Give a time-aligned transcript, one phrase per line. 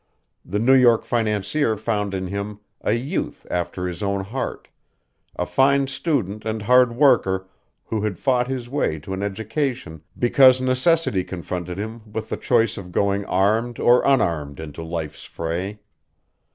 [0.43, 4.67] The New York financier found in him a youth after his own heart,
[5.35, 7.47] a fine student and hard worker,
[7.85, 12.77] who had fought his way to an education because necessity confronted him with the choice
[12.77, 15.77] of going armed or unarmed into life's fray.